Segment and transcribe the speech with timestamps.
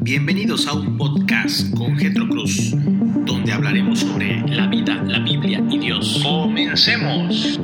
[0.00, 5.78] bienvenidos a un podcast con Getro Cruz, donde hablaremos sobre la vida, la Biblia y
[5.78, 6.20] Dios.
[6.22, 7.58] ¡Comencemos!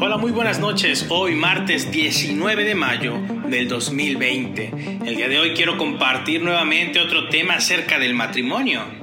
[0.00, 1.06] Hola, muy buenas noches.
[1.08, 3.18] Hoy martes 19 de mayo
[3.48, 4.98] del 2020.
[5.04, 9.01] El día de hoy quiero compartir nuevamente otro tema acerca del matrimonio.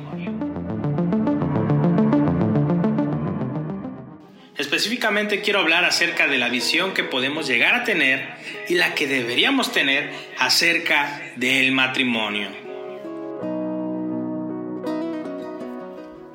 [4.60, 8.28] Específicamente quiero hablar acerca de la visión que podemos llegar a tener
[8.68, 12.50] y la que deberíamos tener acerca del matrimonio.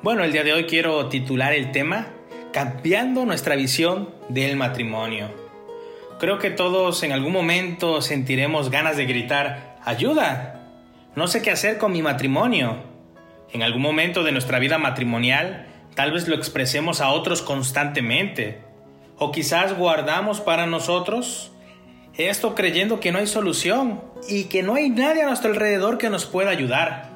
[0.01, 2.07] Bueno, el día de hoy quiero titular el tema
[2.51, 5.29] Cambiando nuestra visión del matrimonio.
[6.19, 10.63] Creo que todos en algún momento sentiremos ganas de gritar, ayuda,
[11.15, 12.85] no sé qué hacer con mi matrimonio.
[13.53, 18.61] En algún momento de nuestra vida matrimonial Tal vez lo expresemos a otros constantemente.
[19.17, 21.51] O quizás guardamos para nosotros
[22.17, 26.09] esto creyendo que no hay solución y que no hay nadie a nuestro alrededor que
[26.09, 27.09] nos pueda ayudar.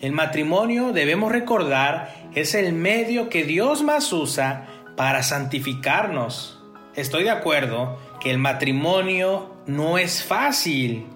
[0.00, 4.66] El matrimonio, debemos recordar, es el medio que Dios más usa
[4.96, 6.58] para santificarnos.
[6.94, 11.06] Estoy de acuerdo que el matrimonio no es fácil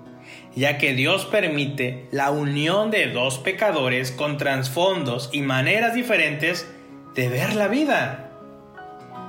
[0.57, 6.69] ya que Dios permite la unión de dos pecadores con trasfondos y maneras diferentes
[7.15, 8.31] de ver la vida.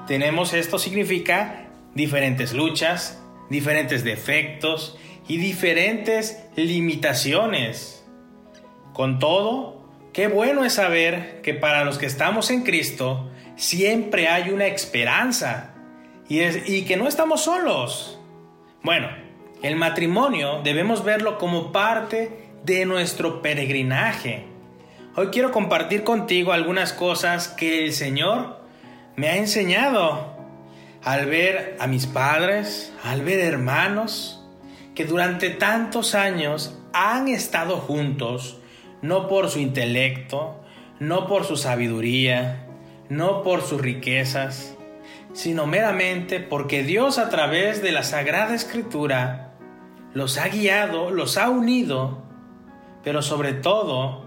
[0.07, 8.05] Tenemos esto significa diferentes luchas, diferentes defectos y diferentes limitaciones.
[8.93, 14.51] Con todo, qué bueno es saber que para los que estamos en Cristo siempre hay
[14.51, 15.73] una esperanza
[16.29, 18.19] y, y que no estamos solos.
[18.83, 19.24] Bueno,
[19.65, 24.45] el matrimonio debemos verlo como parte de nuestro peregrinaje.
[25.15, 28.59] Hoy quiero compartir contigo algunas cosas que el Señor
[29.15, 30.35] me ha enseñado
[31.03, 34.45] al ver a mis padres, al ver hermanos
[34.93, 38.59] que durante tantos años han estado juntos,
[39.01, 40.63] no por su intelecto,
[40.99, 42.67] no por su sabiduría,
[43.09, 44.75] no por sus riquezas,
[45.33, 49.54] sino meramente porque Dios a través de la Sagrada Escritura
[50.15, 52.19] los ha guiado, los ha unido,
[53.03, 54.23] pero sobre todo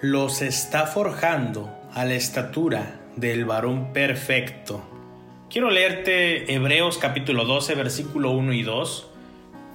[0.00, 4.82] los está forjando a la estatura del varón perfecto.
[5.50, 9.10] Quiero leerte Hebreos capítulo 12, versículo 1 y 2.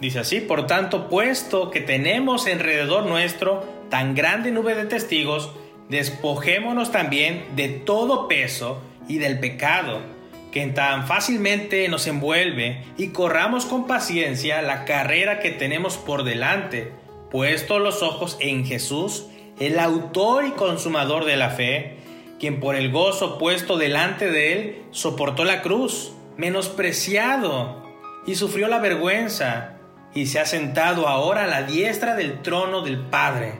[0.01, 5.51] Dice así, por tanto, puesto que tenemos alrededor nuestro tan grande nube de testigos,
[5.89, 10.16] despojémonos también de todo peso y del pecado
[10.57, 16.91] que tan fácilmente nos envuelve y corramos con paciencia la carrera que tenemos por delante,
[17.29, 19.27] puesto los ojos en Jesús,
[19.59, 21.97] el autor y consumador de la fe,
[22.39, 27.83] quien por el gozo puesto delante de él soportó la cruz, menospreciado,
[28.25, 29.77] y sufrió la vergüenza,
[30.15, 33.53] y se ha sentado ahora a la diestra del trono del Padre.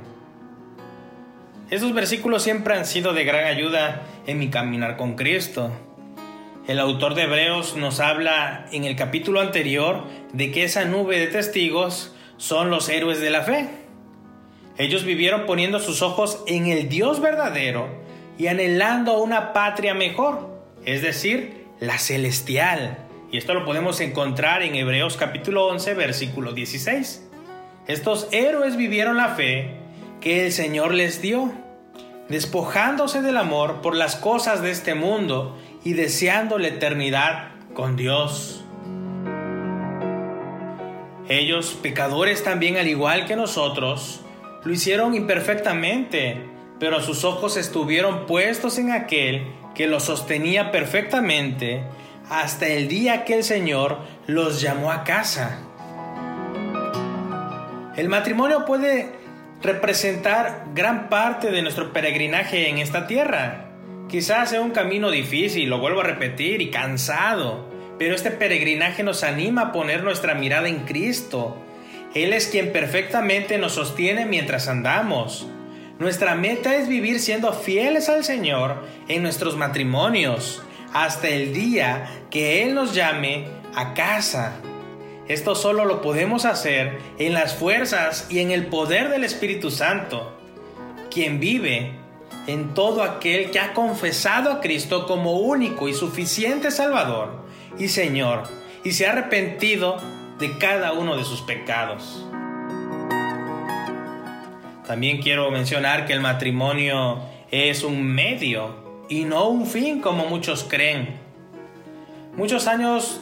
[1.70, 5.72] Estos versículos siempre han sido de gran ayuda en mi caminar con Cristo.
[6.68, 11.28] El autor de Hebreos nos habla en el capítulo anterior de que esa nube de
[11.28, 13.70] testigos son los héroes de la fe.
[14.78, 17.88] Ellos vivieron poniendo sus ojos en el Dios verdadero
[18.38, 22.98] y anhelando una patria mejor, es decir, la celestial.
[23.32, 27.30] Y esto lo podemos encontrar en Hebreos capítulo 11, versículo 16.
[27.88, 29.78] Estos héroes vivieron la fe
[30.20, 31.50] que el Señor les dio,
[32.28, 38.62] despojándose del amor por las cosas de este mundo y deseando la eternidad con Dios.
[41.30, 44.20] Ellos, pecadores también al igual que nosotros,
[44.66, 46.42] lo hicieron imperfectamente,
[46.78, 51.84] pero sus ojos estuvieron puestos en aquel que los sostenía perfectamente
[52.30, 55.62] hasta el día que el Señor los llamó a casa.
[57.96, 59.14] El matrimonio puede
[59.62, 63.67] representar gran parte de nuestro peregrinaje en esta tierra.
[64.10, 67.66] Quizás sea un camino difícil, lo vuelvo a repetir, y cansado,
[68.00, 71.58] pero este peregrinaje nos anima a poner nuestra mirada en Cristo.
[72.14, 75.48] Él es quien perfectamente nos sostiene mientras andamos.
[76.00, 82.64] Nuestra meta es vivir siendo fieles al Señor en nuestros matrimonios, hasta el día que
[82.64, 83.46] Él nos llame
[83.76, 84.54] a casa.
[85.28, 90.40] Esto solo lo podemos hacer en las fuerzas y en el poder del Espíritu Santo,
[91.12, 92.07] quien vive
[92.48, 97.46] en todo aquel que ha confesado a Cristo como único y suficiente Salvador
[97.78, 98.44] y Señor
[98.84, 99.98] y se ha arrepentido
[100.40, 102.26] de cada uno de sus pecados.
[104.88, 107.20] También quiero mencionar que el matrimonio
[107.52, 111.20] es un medio y no un fin como muchos creen.
[112.38, 113.20] Muchos años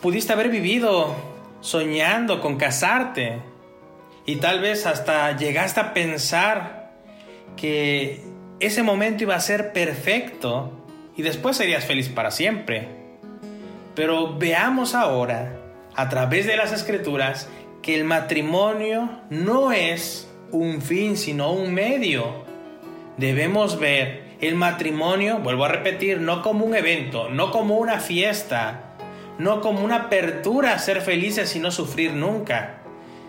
[0.00, 1.16] pudiste haber vivido
[1.60, 3.40] soñando con casarte
[4.26, 6.77] y tal vez hasta llegaste a pensar
[7.58, 8.22] que
[8.60, 10.72] ese momento iba a ser perfecto
[11.16, 12.88] y después serías feliz para siempre.
[13.94, 15.56] Pero veamos ahora,
[15.94, 17.48] a través de las escrituras,
[17.82, 22.44] que el matrimonio no es un fin, sino un medio.
[23.16, 28.94] Debemos ver el matrimonio, vuelvo a repetir, no como un evento, no como una fiesta,
[29.38, 32.82] no como una apertura a ser felices y no sufrir nunca,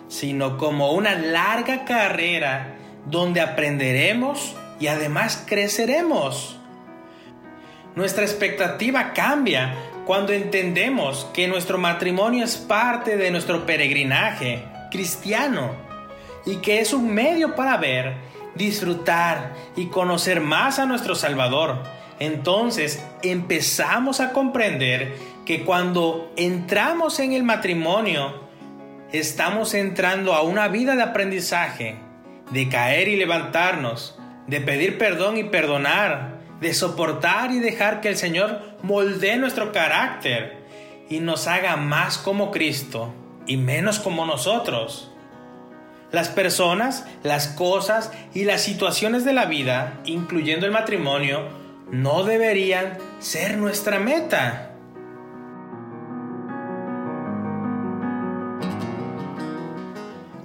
[0.08, 6.57] sino como una larga carrera donde aprenderemos y además creceremos.
[7.96, 9.75] Nuestra expectativa cambia
[10.06, 15.72] cuando entendemos que nuestro matrimonio es parte de nuestro peregrinaje cristiano
[16.46, 18.16] y que es un medio para ver,
[18.56, 21.84] disfrutar y conocer más a nuestro Salvador.
[22.19, 25.13] Entonces empezamos a comprender
[25.45, 28.48] que cuando entramos en el matrimonio,
[29.12, 31.98] estamos entrando a una vida de aprendizaje,
[32.51, 34.18] de caer y levantarnos,
[34.48, 40.57] de pedir perdón y perdonar, de soportar y dejar que el Señor moldee nuestro carácter
[41.10, 43.13] y nos haga más como Cristo
[43.46, 45.12] y menos como nosotros.
[46.12, 51.48] Las personas, las cosas y las situaciones de la vida, incluyendo el matrimonio,
[51.92, 54.72] no deberían ser nuestra meta.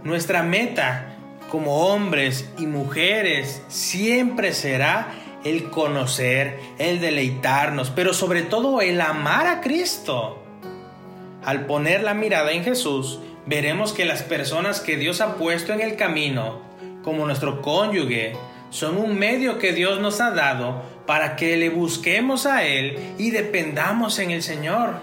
[0.03, 1.14] Nuestra meta
[1.55, 5.15] como hombres y mujeres siempre será
[5.45, 10.43] el conocer, el deleitarnos, pero sobre todo el amar a Cristo.
[11.45, 15.81] Al poner la mirada en Jesús, veremos que las personas que Dios ha puesto en
[15.81, 16.61] el camino,
[17.05, 18.33] como nuestro cónyuge,
[18.71, 23.31] son un medio que Dios nos ha dado para que le busquemos a Él y
[23.31, 24.97] dependamos en el Señor,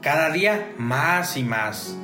[0.00, 1.94] cada día más y más.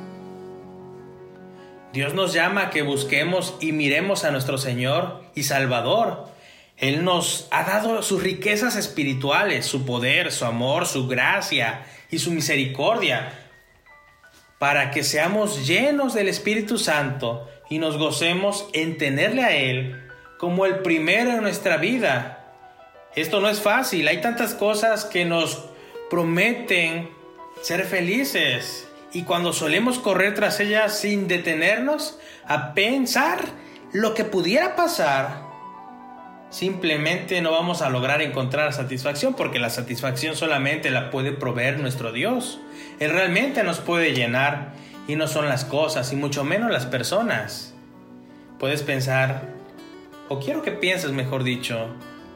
[1.93, 6.31] Dios nos llama a que busquemos y miremos a nuestro Señor y Salvador,
[6.77, 12.31] él nos ha dado sus riquezas espirituales, su poder, su amor, su gracia y su
[12.31, 13.33] misericordia,
[14.57, 20.09] para que seamos llenos del Espíritu Santo y nos gocemos en tenerle a Él
[20.39, 22.51] como el primero en nuestra vida.
[23.15, 25.65] Esto no es fácil, hay tantas cosas que nos
[26.09, 27.11] prometen
[27.61, 32.17] ser felices y cuando solemos correr tras ellas sin detenernos
[32.47, 33.45] a pensar
[33.91, 35.41] lo que pudiera pasar,
[36.49, 42.11] simplemente no vamos a lograr encontrar satisfacción porque la satisfacción solamente la puede proveer nuestro
[42.11, 42.59] Dios.
[42.99, 44.73] Él realmente nos puede llenar
[45.07, 47.73] y no son las cosas y mucho menos las personas.
[48.59, 49.41] Puedes pensar,
[50.29, 51.87] o quiero que pienses mejor dicho,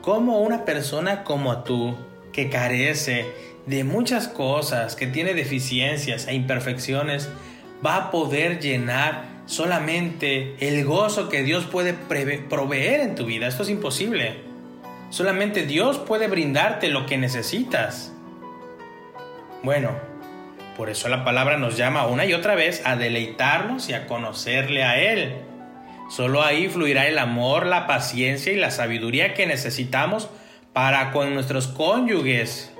[0.01, 1.95] cómo una persona como tú,
[2.33, 3.25] que carece
[3.65, 7.29] de muchas cosas, que tiene deficiencias e imperfecciones,
[7.85, 13.47] va a poder llenar solamente el gozo que Dios puede proveer en tu vida.
[13.47, 14.37] Esto es imposible.
[15.09, 18.11] Solamente Dios puede brindarte lo que necesitas.
[19.63, 19.91] Bueno,
[20.77, 24.83] por eso la palabra nos llama una y otra vez a deleitarnos y a conocerle
[24.83, 25.35] a Él.
[26.09, 30.29] Solo ahí fluirá el amor, la paciencia y la sabiduría que necesitamos
[30.73, 32.74] para con nuestros cónyuges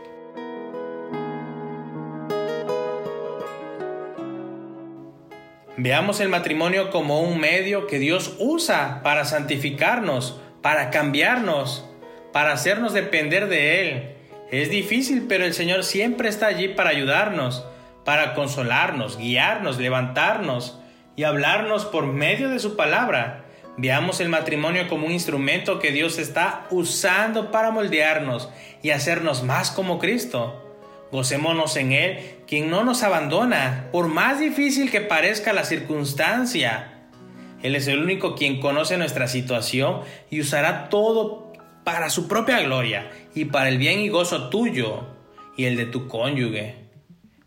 [5.78, 11.86] Veamos el matrimonio como un medio que Dios usa para santificarnos, para cambiarnos,
[12.32, 14.16] para hacernos depender de Él.
[14.52, 17.66] Es difícil, pero el Señor siempre está allí para ayudarnos,
[18.06, 20.80] para consolarnos, guiarnos, levantarnos
[21.18, 23.44] y hablarnos por medio de su palabra.
[23.76, 28.50] Veamos el matrimonio como un instrumento que Dios está usando para moldearnos
[28.82, 30.65] y hacernos más como Cristo.
[31.12, 36.92] Gocémonos en Él, quien no nos abandona, por más difícil que parezca la circunstancia.
[37.64, 43.10] Él es el único quien conoce nuestra situación y usará todo para su propia gloria
[43.34, 45.08] y para el bien y gozo tuyo
[45.56, 46.76] y el de tu cónyuge.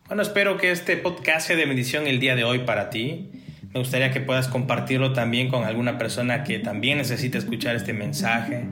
[0.07, 3.31] Bueno, espero que este podcast sea de bendición el día de hoy para ti.
[3.75, 8.67] Me gustaría que puedas compartirlo también con alguna persona que también necesite escuchar este mensaje.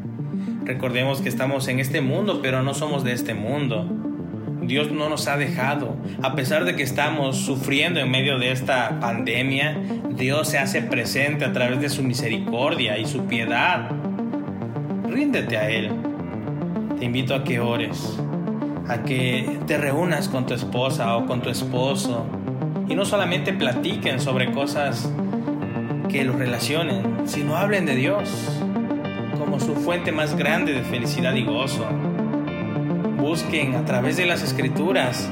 [0.64, 4.05] Recordemos que estamos en este mundo, pero no somos de este mundo.
[4.66, 5.96] Dios no nos ha dejado.
[6.22, 9.76] A pesar de que estamos sufriendo en medio de esta pandemia,
[10.10, 13.90] Dios se hace presente a través de su misericordia y su piedad.
[15.08, 15.90] Ríndete a Él.
[16.98, 18.18] Te invito a que ores,
[18.88, 22.26] a que te reúnas con tu esposa o con tu esposo
[22.88, 25.12] y no solamente platiquen sobre cosas
[26.08, 28.30] que los relacionen, sino hablen de Dios
[29.38, 31.86] como su fuente más grande de felicidad y gozo
[33.26, 35.28] busquen a través de las escrituras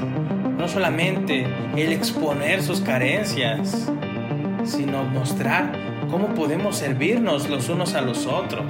[0.57, 1.47] no solamente
[1.77, 3.89] el exponer sus carencias,
[4.65, 5.71] sino mostrar
[6.11, 8.65] cómo podemos servirnos los unos a los otros.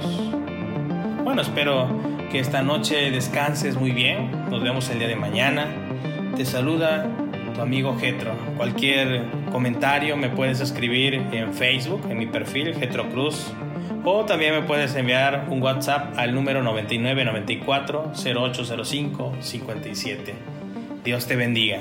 [1.24, 1.88] Bueno, espero
[2.30, 4.30] que esta noche descanses muy bien.
[4.48, 5.66] Nos vemos el día de mañana.
[6.36, 7.08] Te saluda
[7.52, 8.30] tu amigo Getro.
[8.56, 9.24] Cualquier
[9.56, 13.50] comentario me puedes escribir en Facebook, en mi perfil, Getro Cruz.
[14.04, 20.34] O también me puedes enviar un WhatsApp al número 9994 0805 57.
[21.02, 21.78] Dios te bendiga.